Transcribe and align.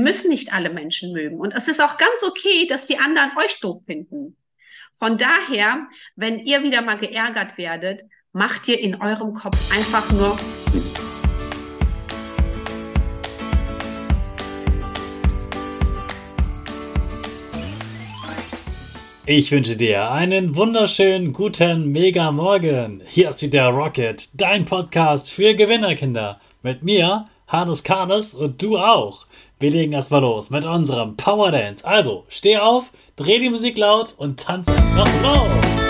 müssen 0.00 0.30
nicht 0.30 0.52
alle 0.52 0.70
Menschen 0.70 1.12
mögen. 1.12 1.38
Und 1.38 1.52
es 1.54 1.68
ist 1.68 1.80
auch 1.80 1.96
ganz 1.98 2.22
okay, 2.22 2.66
dass 2.66 2.86
die 2.86 2.98
anderen 2.98 3.30
euch 3.38 3.60
doof 3.60 3.82
finden. 3.86 4.36
Von 4.98 5.16
daher, 5.16 5.86
wenn 6.16 6.40
ihr 6.40 6.62
wieder 6.62 6.82
mal 6.82 6.98
geärgert 6.98 7.56
werdet, 7.56 8.02
macht 8.32 8.68
ihr 8.68 8.78
in 8.78 9.00
eurem 9.00 9.34
Kopf 9.34 9.74
einfach 9.74 10.10
nur 10.12 10.38
Ich 19.32 19.52
wünsche 19.52 19.76
dir 19.76 20.10
einen 20.10 20.56
wunderschönen 20.56 21.32
guten 21.32 21.92
Mega 21.92 22.32
Morgen. 22.32 23.00
Hier 23.06 23.30
ist 23.30 23.42
wieder 23.42 23.68
Rocket, 23.68 24.28
dein 24.34 24.64
Podcast 24.64 25.30
für 25.30 25.54
Gewinnerkinder. 25.54 26.40
Mit 26.62 26.82
mir, 26.82 27.26
Hannes 27.46 27.84
Karnes 27.84 28.34
und 28.34 28.60
du 28.60 28.76
auch. 28.76 29.26
Wir 29.60 29.70
legen 29.70 29.92
erstmal 29.92 30.22
los 30.22 30.48
mit 30.48 30.64
unserem 30.64 31.18
Power 31.18 31.50
Dance. 31.52 31.86
Also, 31.86 32.24
steh 32.30 32.56
auf, 32.56 32.90
dreh 33.16 33.38
die 33.40 33.50
Musik 33.50 33.76
laut 33.76 34.14
und 34.16 34.40
tanze 34.40 34.72
einfach 34.72 35.22
los. 35.22 35.89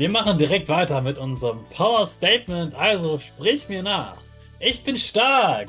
Wir 0.00 0.08
machen 0.08 0.38
direkt 0.38 0.70
weiter 0.70 1.02
mit 1.02 1.18
unserem 1.18 1.62
Power 1.76 2.06
Statement. 2.06 2.74
Also 2.74 3.18
sprich 3.18 3.68
mir 3.68 3.82
nach. 3.82 4.16
Ich 4.58 4.82
bin 4.82 4.96
stark. 4.96 5.68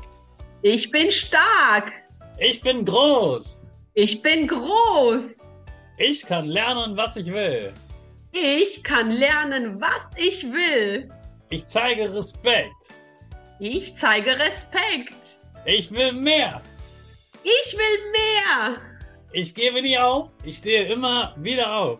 Ich 0.61 0.89
bin 0.89 1.11
stark. 1.11 1.91
Ich 2.39 2.61
bin 2.61 2.85
groß. 2.85 3.59
Ich 3.93 4.21
bin 4.21 4.47
groß. 4.47 5.43
Ich 5.97 6.25
kann 6.25 6.45
lernen, 6.45 6.95
was 6.95 7.17
ich 7.17 7.25
will. 7.25 7.73
Ich 8.31 8.81
kann 8.85 9.11
lernen, 9.11 9.81
was 9.81 10.13
ich 10.15 10.43
will. 10.45 11.11
Ich 11.49 11.65
zeige 11.65 12.15
Respekt. 12.15 12.85
Ich 13.59 13.97
zeige 13.97 14.39
Respekt. 14.39 15.41
Ich 15.65 15.91
will 15.91 16.13
mehr. 16.13 16.61
Ich 17.43 17.73
will 17.73 18.11
mehr. 18.13 18.77
Ich 19.33 19.53
gebe 19.53 19.81
nie 19.81 19.97
auf, 19.97 20.29
ich 20.45 20.59
stehe 20.59 20.85
immer 20.87 21.35
wieder 21.35 21.75
auf. 21.75 21.99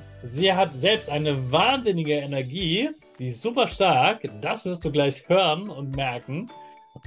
Sie 0.23 0.53
hat 0.53 0.73
selbst 0.73 1.09
eine 1.09 1.51
wahnsinnige 1.51 2.13
Energie, 2.13 2.89
die 3.17 3.29
ist 3.29 3.41
super 3.41 3.67
stark. 3.67 4.21
Das 4.39 4.65
wirst 4.65 4.85
du 4.85 4.91
gleich 4.91 5.27
hören 5.27 5.69
und 5.69 5.95
merken. 5.95 6.47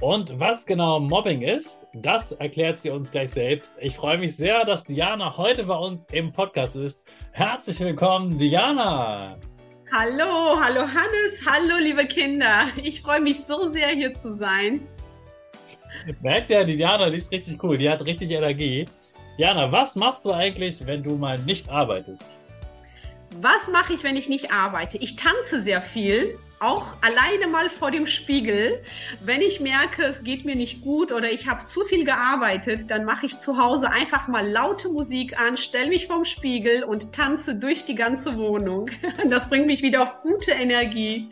Und 0.01 0.37
was 0.37 0.65
genau 0.65 0.99
Mobbing 0.99 1.41
ist, 1.41 1.87
das 1.93 2.33
erklärt 2.33 2.81
sie 2.81 2.89
uns 2.89 3.11
gleich 3.11 3.31
selbst. 3.31 3.73
Ich 3.79 3.95
freue 3.95 4.17
mich 4.17 4.35
sehr, 4.35 4.65
dass 4.65 4.83
Diana 4.83 5.37
heute 5.37 5.63
bei 5.63 5.75
uns 5.75 6.05
im 6.11 6.33
Podcast 6.33 6.75
ist. 6.75 7.01
Herzlich 7.31 7.79
willkommen, 7.79 8.37
Diana. 8.37 9.37
Hallo, 9.93 10.59
hallo 10.61 10.81
Hannes, 10.81 11.41
hallo 11.45 11.77
liebe 11.79 12.03
Kinder. 12.05 12.65
Ich 12.83 13.01
freue 13.01 13.21
mich 13.21 13.45
so 13.45 13.67
sehr 13.67 13.89
hier 13.89 14.13
zu 14.13 14.33
sein. 14.33 14.81
Merkt 16.21 16.49
ja, 16.49 16.65
die 16.65 16.75
Diana, 16.75 17.09
die 17.09 17.19
ist 17.19 17.31
richtig 17.31 17.63
cool, 17.63 17.77
die 17.77 17.89
hat 17.89 18.03
richtig 18.03 18.31
Energie. 18.31 18.87
Jana, 19.37 19.71
was 19.71 19.95
machst 19.95 20.25
du 20.25 20.31
eigentlich, 20.31 20.85
wenn 20.85 21.01
du 21.01 21.15
mal 21.15 21.39
nicht 21.39 21.69
arbeitest? 21.69 22.25
Was 23.41 23.67
mache 23.67 23.93
ich, 23.93 24.03
wenn 24.03 24.15
ich 24.15 24.29
nicht 24.29 24.51
arbeite? 24.51 24.97
Ich 24.97 25.17
tanze 25.17 25.59
sehr 25.59 25.81
viel, 25.81 26.37
auch 26.59 26.85
alleine 27.01 27.47
mal 27.51 27.69
vor 27.69 27.91
dem 27.91 28.07
Spiegel. 28.07 28.81
Wenn 29.19 29.41
ich 29.41 29.59
merke, 29.59 30.03
es 30.03 30.23
geht 30.23 30.45
mir 30.45 30.55
nicht 30.55 30.81
gut 30.81 31.11
oder 31.11 31.29
ich 31.29 31.47
habe 31.47 31.65
zu 31.65 31.81
viel 31.81 32.05
gearbeitet, 32.05 32.89
dann 32.89 33.03
mache 33.03 33.25
ich 33.25 33.37
zu 33.37 33.57
Hause 33.57 33.91
einfach 33.91 34.29
mal 34.29 34.47
laute 34.49 34.87
Musik 34.87 35.37
an, 35.37 35.57
stelle 35.57 35.89
mich 35.89 36.07
vorm 36.07 36.23
Spiegel 36.23 36.83
und 36.83 37.11
tanze 37.11 37.55
durch 37.55 37.85
die 37.85 37.95
ganze 37.95 38.37
Wohnung. 38.37 38.89
Das 39.29 39.49
bringt 39.49 39.65
mich 39.65 39.81
wieder 39.81 40.03
auf 40.03 40.21
gute 40.21 40.51
Energie. 40.51 41.29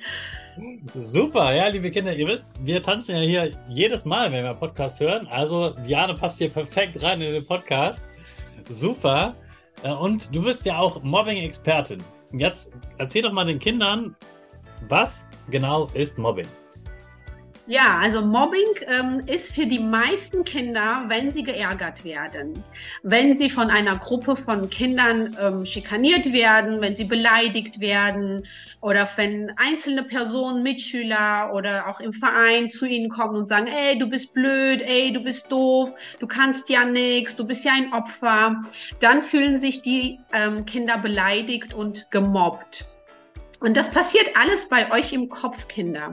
Super, 0.94 1.54
ja, 1.54 1.68
liebe 1.68 1.90
Kinder, 1.90 2.14
ihr 2.14 2.28
wisst, 2.28 2.46
wir 2.60 2.84
tanzen 2.84 3.16
ja 3.16 3.22
hier 3.22 3.52
jedes 3.70 4.04
Mal, 4.04 4.32
wenn 4.32 4.44
wir 4.44 4.54
Podcast 4.56 5.00
hören. 5.00 5.26
Also 5.28 5.70
Diane 5.70 6.16
passt 6.16 6.38
hier 6.38 6.50
perfekt 6.50 7.02
rein 7.02 7.22
in 7.22 7.34
den 7.34 7.46
Podcast. 7.46 8.04
Super. 8.68 9.36
Äh, 9.82 9.92
und 9.92 10.34
du 10.34 10.44
bist 10.44 10.66
ja 10.66 10.78
auch 10.78 11.02
Mobbing-Expertin. 11.02 12.04
Jetzt 12.32 12.72
erzähl 12.98 13.24
doch 13.24 13.32
mal 13.32 13.46
den 13.46 13.60
Kindern, 13.60 14.16
was 14.90 15.26
genau 15.50 15.88
ist 15.94 16.18
Mobbing? 16.18 16.48
Ja, 17.66 17.98
also 18.00 18.26
Mobbing 18.26 18.76
ähm, 18.88 19.22
ist 19.26 19.56
für 19.56 19.66
die 19.66 19.80
meisten 19.80 20.44
Kinder, 20.44 21.06
wenn 21.08 21.32
sie 21.32 21.44
geärgert 21.44 22.04
werden, 22.04 22.62
wenn 23.04 23.34
sie 23.36 23.50
von 23.50 23.70
einer 23.70 23.98
Gruppe 23.98 24.36
von 24.36 24.70
Kindern 24.70 25.38
ähm, 25.40 25.64
schikaniert 25.64 26.34
werden, 26.34 26.82
wenn 26.82 26.94
sie 26.94 27.06
beleidigt 27.06 27.80
werden 27.80 28.46
oder 28.82 29.08
wenn 29.16 29.54
einzelne 29.56 30.04
Personen, 30.04 30.62
Mitschüler 30.62 31.54
oder 31.54 31.88
auch 31.88 32.02
im 32.02 32.12
Verein 32.12 32.70
zu 32.70 32.86
ihnen 32.86 33.10
kommen 33.10 33.38
und 33.38 33.48
sagen, 33.48 33.68
ey, 33.68 33.98
du 33.98 34.08
bist 34.08 34.34
blöd, 34.34 34.82
ey, 34.82 35.14
du 35.14 35.22
bist 35.22 35.50
doof, 35.50 35.94
du 36.20 36.28
kannst 36.28 36.68
ja 36.68 36.84
nichts, 36.84 37.34
du 37.38 37.46
bist 37.46 37.64
ja 37.64 37.72
ein 37.78 37.94
Opfer, 37.94 38.62
dann 39.00 39.22
fühlen 39.22 39.58
sich 39.58 39.82
die 39.82 40.20
ähm, 40.34 40.66
Kinder 40.66 40.98
beleidigt 40.98 41.74
und 41.74 42.12
gemobbt. 42.12 42.86
Und 43.62 43.78
das 43.78 43.90
passiert 43.90 44.32
alles 44.36 44.68
bei 44.68 44.92
euch 44.92 45.14
im 45.14 45.30
Kopf, 45.30 45.70
Kinder. 45.70 46.12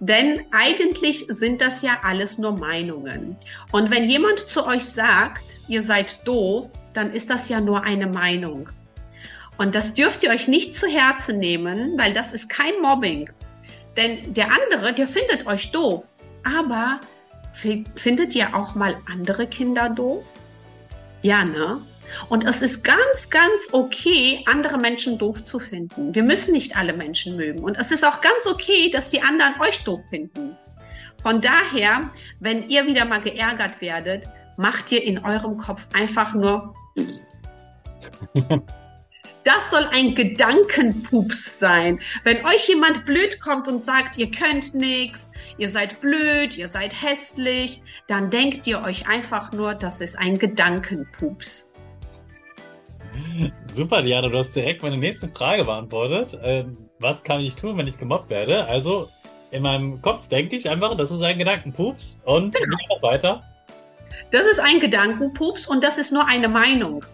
Denn 0.00 0.44
eigentlich 0.52 1.26
sind 1.28 1.60
das 1.60 1.82
ja 1.82 1.98
alles 2.02 2.38
nur 2.38 2.52
Meinungen. 2.52 3.36
Und 3.72 3.90
wenn 3.90 4.08
jemand 4.08 4.38
zu 4.38 4.66
euch 4.66 4.84
sagt, 4.84 5.60
ihr 5.68 5.82
seid 5.82 6.26
doof, 6.26 6.72
dann 6.92 7.12
ist 7.12 7.30
das 7.30 7.48
ja 7.48 7.60
nur 7.60 7.82
eine 7.82 8.06
Meinung. 8.06 8.68
Und 9.56 9.74
das 9.74 9.94
dürft 9.94 10.22
ihr 10.22 10.30
euch 10.30 10.48
nicht 10.48 10.74
zu 10.74 10.86
Herzen 10.86 11.38
nehmen, 11.38 11.96
weil 11.96 12.12
das 12.12 12.32
ist 12.32 12.48
kein 12.48 12.80
Mobbing. 12.82 13.30
Denn 13.96 14.34
der 14.34 14.48
andere, 14.50 14.92
der 14.92 15.06
findet 15.06 15.46
euch 15.46 15.70
doof. 15.70 16.08
Aber 16.44 17.00
findet 17.94 18.34
ihr 18.34 18.54
auch 18.54 18.74
mal 18.74 18.96
andere 19.10 19.46
Kinder 19.46 19.88
doof? 19.88 20.24
Ja, 21.22 21.44
ne? 21.44 21.80
Und 22.28 22.44
es 22.44 22.62
ist 22.62 22.84
ganz, 22.84 23.30
ganz 23.30 23.68
okay, 23.72 24.44
andere 24.46 24.78
Menschen 24.78 25.18
doof 25.18 25.44
zu 25.44 25.58
finden. 25.58 26.14
Wir 26.14 26.22
müssen 26.22 26.52
nicht 26.52 26.76
alle 26.76 26.92
Menschen 26.92 27.36
mögen. 27.36 27.62
Und 27.62 27.76
es 27.76 27.90
ist 27.90 28.04
auch 28.04 28.20
ganz 28.20 28.46
okay, 28.46 28.90
dass 28.90 29.08
die 29.08 29.22
anderen 29.22 29.60
euch 29.60 29.84
doof 29.84 30.00
finden. 30.10 30.56
Von 31.22 31.40
daher, 31.40 32.10
wenn 32.40 32.68
ihr 32.68 32.86
wieder 32.86 33.04
mal 33.04 33.20
geärgert 33.20 33.80
werdet, 33.80 34.28
macht 34.56 34.92
ihr 34.92 35.02
in 35.02 35.24
eurem 35.24 35.56
Kopf 35.56 35.86
einfach 35.94 36.34
nur. 36.34 36.74
Das 39.44 39.70
soll 39.70 39.86
ein 39.92 40.14
Gedankenpups 40.14 41.58
sein. 41.58 42.00
Wenn 42.24 42.46
euch 42.46 42.66
jemand 42.66 43.04
blöd 43.04 43.42
kommt 43.42 43.68
und 43.68 43.82
sagt, 43.82 44.16
ihr 44.16 44.30
könnt 44.30 44.74
nichts, 44.74 45.30
ihr 45.58 45.68
seid 45.68 46.00
blöd, 46.00 46.56
ihr 46.56 46.66
seid 46.66 46.94
hässlich, 47.02 47.82
dann 48.06 48.30
denkt 48.30 48.66
ihr 48.66 48.82
euch 48.82 49.06
einfach 49.06 49.52
nur, 49.52 49.74
das 49.74 50.00
ist 50.00 50.18
ein 50.18 50.38
Gedankenpups. 50.38 51.66
Super, 53.72 54.02
Diana, 54.02 54.28
du 54.28 54.38
hast 54.38 54.52
direkt 54.52 54.82
meine 54.82 54.96
nächste 54.96 55.28
Frage 55.28 55.64
beantwortet. 55.64 56.38
Ähm, 56.44 56.76
was 57.00 57.22
kann 57.22 57.40
ich 57.40 57.56
tun, 57.56 57.76
wenn 57.76 57.86
ich 57.86 57.98
gemobbt 57.98 58.30
werde? 58.30 58.66
Also, 58.66 59.08
in 59.50 59.62
meinem 59.62 60.00
Kopf 60.02 60.28
denke 60.28 60.56
ich 60.56 60.68
einfach, 60.68 60.94
das 60.96 61.10
ist 61.10 61.22
ein 61.22 61.38
Gedankenpups 61.38 62.20
und 62.24 62.54
genau. 62.54 62.76
weiter. 63.02 63.42
Das 64.30 64.46
ist 64.46 64.58
ein 64.58 64.80
Gedankenpups 64.80 65.66
und 65.66 65.84
das 65.84 65.98
ist 65.98 66.12
nur 66.12 66.26
eine 66.26 66.48
Meinung. 66.48 67.04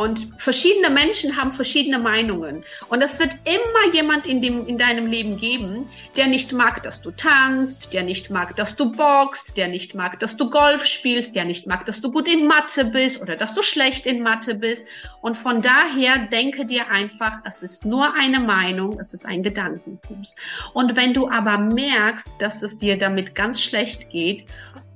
Und 0.00 0.28
verschiedene 0.38 0.88
Menschen 0.88 1.36
haben 1.36 1.52
verschiedene 1.52 1.98
Meinungen. 1.98 2.64
Und 2.88 3.02
es 3.02 3.20
wird 3.20 3.34
immer 3.44 3.94
jemand 3.94 4.24
in, 4.24 4.40
dem, 4.40 4.66
in 4.66 4.78
deinem 4.78 5.04
Leben 5.04 5.36
geben, 5.36 5.84
der 6.16 6.26
nicht 6.26 6.54
mag, 6.54 6.82
dass 6.82 7.02
du 7.02 7.10
tanzt, 7.10 7.92
der 7.92 8.02
nicht 8.02 8.30
mag, 8.30 8.56
dass 8.56 8.74
du 8.74 8.90
boxst, 8.90 9.58
der 9.58 9.68
nicht 9.68 9.94
mag, 9.94 10.18
dass 10.18 10.38
du 10.38 10.48
Golf 10.48 10.86
spielst, 10.86 11.36
der 11.36 11.44
nicht 11.44 11.66
mag, 11.66 11.84
dass 11.84 12.00
du 12.00 12.10
gut 12.10 12.28
in 12.28 12.46
Mathe 12.46 12.86
bist 12.86 13.20
oder 13.20 13.36
dass 13.36 13.54
du 13.54 13.62
schlecht 13.62 14.06
in 14.06 14.22
Mathe 14.22 14.54
bist. 14.54 14.86
Und 15.20 15.36
von 15.36 15.60
daher 15.60 16.16
denke 16.32 16.64
dir 16.64 16.88
einfach, 16.90 17.40
es 17.44 17.62
ist 17.62 17.84
nur 17.84 18.14
eine 18.14 18.40
Meinung, 18.40 18.98
es 18.98 19.12
ist 19.12 19.26
ein 19.26 19.42
Gedankenpups. 19.42 20.34
Und 20.72 20.96
wenn 20.96 21.12
du 21.12 21.28
aber 21.28 21.58
merkst, 21.58 22.30
dass 22.38 22.62
es 22.62 22.78
dir 22.78 22.96
damit 22.96 23.34
ganz 23.34 23.60
schlecht 23.60 24.08
geht 24.08 24.46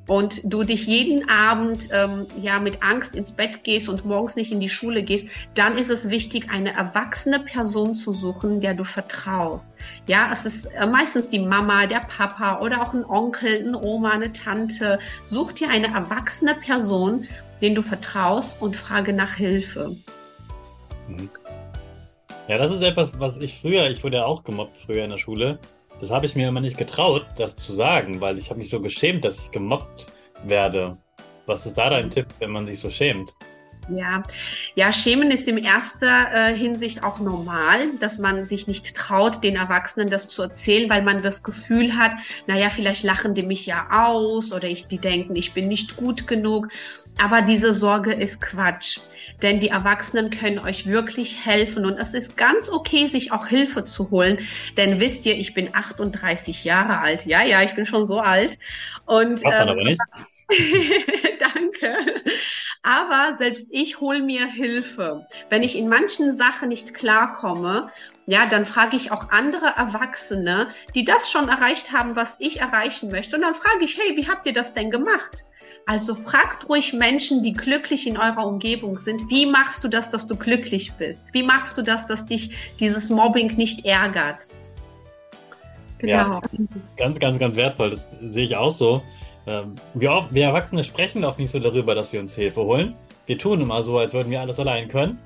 und 0.07 0.41
du 0.45 0.65
dich 0.65 0.87
jeden 0.87 1.29
Abend 1.29 1.89
ähm, 1.93 2.27
ja 2.41 2.59
mit 2.59 2.83
Angst 2.83 3.17
ins 3.17 3.33
Bett 3.33 3.65
gehst 3.65 3.89
und 3.89 4.05
morgens 4.05 4.37
nicht 4.37 4.53
in 4.53 4.61
die 4.61 4.69
Schule 4.69 5.03
gehst, 5.03 5.29
dann 5.55 5.79
ist 5.79 5.91
es 5.91 6.11
wichtig, 6.11 6.51
eine 6.51 6.75
erwachsene 6.75 7.41
Person 7.41 7.95
zu 7.95 8.13
suchen, 8.13 8.61
der 8.61 8.75
du 8.75 8.85
vertraust. 8.85 9.73
Ja, 10.07 10.31
es 10.33 10.45
ist 10.45 10.67
äh, 10.67 10.87
meistens 10.87 11.29
die 11.29 11.39
Mama, 11.39 11.87
der 11.87 12.01
Papa 12.01 12.61
oder 12.61 12.83
auch 12.83 12.93
ein 12.93 13.05
Onkel, 13.05 13.67
eine 13.67 13.83
Oma, 13.85 14.11
eine 14.11 14.33
Tante. 14.33 14.99
Such 15.27 15.53
dir 15.53 15.71
eine 15.71 15.89
erwachsene 15.89 16.55
Person, 16.55 17.27
den 17.63 17.75
du 17.75 17.83
vertraust 17.83 18.61
und 18.61 18.77
frage 18.77 19.13
nach 19.13 19.35
Hilfe. 19.35 19.97
Mhm. 21.09 21.31
Ja, 22.47 22.59
das 22.59 22.71
ist 22.71 22.83
etwas, 22.83 23.19
was 23.19 23.39
ich 23.39 23.61
früher, 23.61 23.89
ich 23.89 24.05
wurde 24.05 24.19
ja 24.19 24.27
auch 24.27 24.45
gemobbt 24.45 24.77
früher 24.77 25.05
in 25.05 25.11
der 25.11 25.19
Schule. 25.19 25.59
Das 26.05 26.11
habe 26.11 26.27
ich 26.27 26.37
mir 26.37 26.49
immer 26.49 26.61
nicht 26.61 26.77
getraut, 26.77 27.25
das 27.39 27.57
zu 27.57 27.73
sagen, 27.73 28.21
weil 28.21 28.37
ich 28.37 28.51
habe 28.51 28.59
mich 28.59 28.69
so 28.69 28.79
geschämt, 28.79 29.25
dass 29.25 29.47
ich 29.47 29.51
gemobbt 29.51 30.07
werde. 30.45 30.99
Was 31.47 31.65
ist 31.65 31.79
da 31.79 31.89
dein 31.89 32.11
Tipp, 32.11 32.27
wenn 32.41 32.51
man 32.51 32.67
sich 32.67 32.79
so 32.79 32.91
schämt? 32.91 33.35
Ja, 33.89 34.23
ja, 34.75 34.93
Schämen 34.93 35.31
ist 35.31 35.49
in 35.49 35.57
erster 35.57 36.31
äh, 36.31 36.55
Hinsicht 36.55 37.03
auch 37.03 37.21
normal, 37.21 37.89
dass 38.01 38.19
man 38.19 38.45
sich 38.45 38.67
nicht 38.67 38.95
traut, 38.95 39.43
den 39.43 39.57
Erwachsenen 39.57 40.11
das 40.11 40.29
zu 40.29 40.43
erzählen, 40.43 40.91
weil 40.91 41.01
man 41.01 41.23
das 41.23 41.43
Gefühl 41.43 41.97
hat, 41.97 42.13
naja, 42.47 42.69
vielleicht 42.69 43.05
lachen 43.05 43.33
die 43.33 43.43
mich 43.43 43.65
ja 43.65 43.89
aus 43.91 44.53
oder 44.53 44.69
ich, 44.69 44.87
die 44.87 44.99
denken, 44.99 45.35
ich 45.37 45.55
bin 45.55 45.69
nicht 45.69 45.97
gut 45.97 46.27
genug. 46.27 46.69
Aber 47.23 47.41
diese 47.41 47.73
Sorge 47.73 48.13
ist 48.13 48.43
Quatsch 48.43 48.99
denn 49.43 49.61
die 49.61 49.69
Erwachsenen 49.69 50.31
können 50.31 50.59
euch 50.59 50.87
wirklich 50.87 51.45
helfen 51.45 51.85
und 51.87 51.99
es 51.99 52.15
ist 52.15 52.37
ganz 52.37 52.71
okay, 52.71 53.07
sich 53.07 53.33
auch 53.33 53.47
Hilfe 53.47 53.85
zu 53.85 54.11
holen, 54.11 54.39
denn 54.77 55.01
wisst 55.01 55.27
ihr, 55.27 55.37
ich 55.37 55.55
bin 55.55 55.75
38 55.75 56.65
Jahre 56.65 56.99
alt. 56.99 57.27
Ja, 57.27 57.43
ja, 57.43 57.63
ich 57.63 57.75
bin 57.75 57.87
schon 57.87 58.07
so 58.07 58.21
alt 58.21 58.59
und 59.07 59.45
ähm, 59.45 59.53
aber 59.53 59.75
nicht. 59.75 60.01
Danke. 61.39 62.23
Aber 62.85 63.35
selbst 63.37 63.69
ich 63.71 64.01
hole 64.01 64.23
mir 64.23 64.47
Hilfe. 64.47 65.27
Wenn 65.49 65.63
ich 65.63 65.77
in 65.77 65.89
manchen 65.89 66.31
Sachen 66.33 66.69
nicht 66.69 66.93
klarkomme, 66.93 67.89
ja, 68.27 68.45
dann 68.45 68.67
frage 68.67 68.97
ich 68.97 69.11
auch 69.11 69.31
andere 69.31 69.67
Erwachsene, 69.77 70.69
die 70.95 71.05
das 71.05 71.31
schon 71.31 71.49
erreicht 71.49 71.93
haben, 71.93 72.15
was 72.15 72.37
ich 72.41 72.61
erreichen 72.61 73.11
möchte. 73.11 73.37
Und 73.37 73.43
dann 73.43 73.55
frage 73.55 73.85
ich, 73.85 73.97
hey, 73.97 74.17
wie 74.17 74.29
habt 74.29 74.47
ihr 74.47 74.53
das 74.53 74.75
denn 74.75 74.91
gemacht? 74.91 75.47
Also 75.87 76.15
fragt 76.15 76.69
ruhig 76.69 76.93
Menschen, 76.93 77.43
die 77.43 77.55
glücklich 77.55 78.07
in 78.07 78.19
eurer 78.19 78.47
Umgebung 78.47 78.99
sind, 78.99 79.23
wie 79.31 79.47
machst 79.47 79.83
du 79.83 79.89
das, 79.89 80.11
dass 80.11 80.27
du 80.27 80.37
glücklich 80.37 80.93
bist? 80.93 81.29
Wie 81.33 81.43
machst 81.43 81.79
du 81.79 81.83
das, 81.83 82.07
dass 82.07 82.27
dich 82.27 82.55
dieses 82.81 83.09
Mobbing 83.09 83.57
nicht 83.57 83.87
ärgert? 83.87 84.49
Genau. 85.99 86.41
Ja, 86.41 86.43
ganz, 86.99 87.19
ganz, 87.19 87.39
ganz 87.39 87.57
wertvoll. 87.57 87.91
Das 87.91 88.11
sehe 88.23 88.45
ich 88.45 88.57
auch 88.57 88.75
so. 88.75 89.03
Ähm, 89.47 89.75
wir, 89.95 90.27
wir 90.31 90.45
Erwachsene 90.45 90.85
sprechen 90.85 91.25
auch 91.25 91.37
nicht 91.39 91.51
so 91.51 91.59
darüber, 91.59 91.95
dass 91.95 92.13
wir 92.13 92.21
uns 92.21 92.35
Hilfe 92.35 92.63
holen. 92.63 92.95
Wir 93.27 93.39
tun 93.39 93.61
immer 93.61 93.83
so, 93.83 93.99
als 93.99 94.13
würden 94.13 94.31
wir 94.31 94.41
alles 94.41 94.59
allein 94.59 94.89
können. 94.89 95.19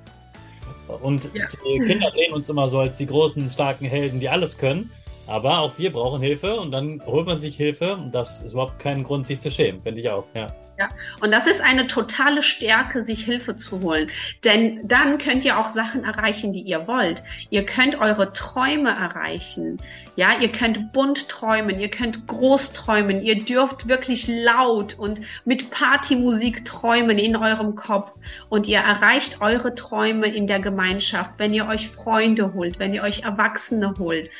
Und 1.02 1.30
ja. 1.34 1.46
die 1.64 1.80
Kinder 1.80 2.10
sehen 2.12 2.32
uns 2.32 2.48
immer 2.48 2.68
so 2.68 2.80
als 2.80 2.96
die 2.96 3.06
großen, 3.06 3.48
starken 3.50 3.86
Helden, 3.86 4.20
die 4.20 4.28
alles 4.28 4.56
können. 4.56 4.90
Aber 5.26 5.60
auch 5.60 5.78
wir 5.78 5.92
brauchen 5.92 6.22
Hilfe 6.22 6.58
und 6.58 6.70
dann 6.70 7.02
holt 7.04 7.26
man 7.26 7.38
sich 7.38 7.56
Hilfe 7.56 7.96
und 7.96 8.12
das 8.12 8.42
ist 8.42 8.52
überhaupt 8.52 8.78
kein 8.78 9.04
Grund, 9.04 9.26
sich 9.26 9.40
zu 9.40 9.50
schämen, 9.50 9.82
finde 9.82 10.00
ich 10.00 10.08
auch, 10.08 10.24
ja. 10.34 10.46
Ja, 10.78 10.88
und 11.20 11.32
das 11.32 11.48
ist 11.48 11.60
eine 11.60 11.88
totale 11.88 12.40
Stärke, 12.40 13.02
sich 13.02 13.24
Hilfe 13.24 13.56
zu 13.56 13.80
holen. 13.80 14.08
Denn 14.44 14.86
dann 14.86 15.18
könnt 15.18 15.44
ihr 15.44 15.58
auch 15.58 15.70
Sachen 15.70 16.04
erreichen, 16.04 16.52
die 16.52 16.60
ihr 16.60 16.86
wollt. 16.86 17.24
Ihr 17.50 17.66
könnt 17.66 17.98
eure 17.98 18.32
Träume 18.32 18.90
erreichen. 18.90 19.78
Ja, 20.14 20.28
ihr 20.40 20.52
könnt 20.52 20.92
bunt 20.92 21.28
träumen, 21.28 21.80
ihr 21.80 21.90
könnt 21.90 22.28
groß 22.28 22.74
träumen, 22.74 23.22
ihr 23.24 23.44
dürft 23.44 23.88
wirklich 23.88 24.28
laut 24.28 24.96
und 24.96 25.20
mit 25.44 25.70
Partymusik 25.70 26.64
träumen 26.64 27.18
in 27.18 27.34
eurem 27.34 27.74
Kopf. 27.74 28.12
Und 28.48 28.68
ihr 28.68 28.78
erreicht 28.78 29.40
eure 29.40 29.74
Träume 29.74 30.28
in 30.28 30.46
der 30.46 30.60
Gemeinschaft, 30.60 31.32
wenn 31.38 31.52
ihr 31.54 31.66
euch 31.66 31.88
Freunde 31.88 32.54
holt, 32.54 32.78
wenn 32.78 32.94
ihr 32.94 33.02
euch 33.02 33.24
Erwachsene 33.24 33.94
holt 33.98 34.30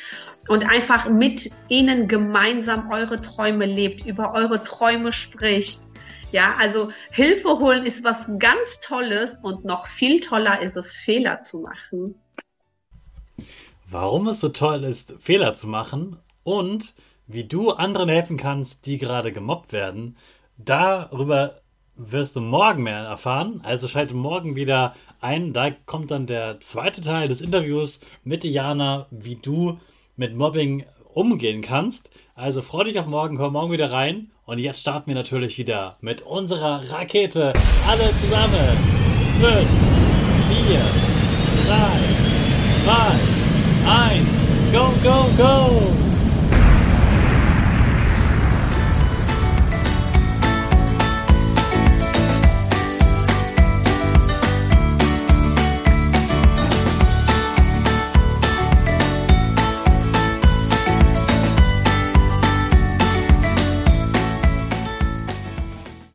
und 0.47 0.65
einfach 0.65 1.09
mit 1.09 1.51
ihnen 1.67 2.07
gemeinsam 2.07 2.89
eure 2.91 3.21
Träume 3.21 3.65
lebt, 3.65 4.05
über 4.05 4.33
eure 4.33 4.63
Träume 4.63 5.13
spricht. 5.13 5.88
Ja, 6.31 6.55
also 6.59 6.91
Hilfe 7.11 7.57
holen 7.57 7.85
ist 7.85 8.03
was 8.03 8.29
ganz 8.37 8.79
Tolles 8.81 9.39
und 9.41 9.65
noch 9.65 9.87
viel 9.87 10.19
toller 10.19 10.61
ist 10.61 10.77
es, 10.77 10.93
Fehler 10.93 11.41
zu 11.41 11.59
machen. 11.59 12.15
Warum 13.89 14.27
es 14.27 14.39
so 14.39 14.49
toll 14.49 14.83
ist, 14.83 15.19
Fehler 15.19 15.55
zu 15.55 15.67
machen 15.67 16.17
und 16.43 16.93
wie 17.25 17.45
du 17.45 17.71
anderen 17.71 18.09
helfen 18.09 18.37
kannst, 18.37 18.85
die 18.85 18.99
gerade 18.99 19.31
gemobbt 19.31 19.73
werden, 19.73 20.17
darüber 20.57 21.61
wirst 21.95 22.35
du 22.35 22.41
morgen 22.41 22.83
mehr 22.83 22.99
erfahren. 22.99 23.61
Also 23.63 23.87
schalte 23.87 24.13
morgen 24.13 24.55
wieder 24.55 24.95
ein. 25.21 25.53
Da 25.53 25.71
kommt 25.71 26.11
dann 26.11 26.27
der 26.27 26.59
zweite 26.61 27.01
Teil 27.01 27.27
des 27.27 27.41
Interviews 27.41 27.99
mit 28.23 28.43
Diana, 28.43 29.07
wie 29.09 29.35
du 29.35 29.79
mit 30.15 30.35
Mobbing 30.35 30.85
umgehen 31.13 31.61
kannst. 31.61 32.09
Also 32.35 32.61
freu 32.61 32.83
dich 32.85 32.99
auf 32.99 33.07
morgen, 33.07 33.37
komm 33.37 33.53
morgen 33.53 33.71
wieder 33.71 33.91
rein. 33.91 34.31
Und 34.45 34.59
jetzt 34.59 34.81
starten 34.81 35.07
wir 35.07 35.15
natürlich 35.15 35.57
wieder 35.57 35.97
mit 36.01 36.21
unserer 36.21 36.89
Rakete. 36.91 37.53
Alle 37.87 38.09
zusammen. 38.17 38.77
5, 39.39 39.67
4, 40.67 40.79
3, 41.67 42.09
2, 42.85 43.29
1. 43.91 44.39
Go, 44.71 44.93
go, 45.03 45.29
go! 45.37 46.08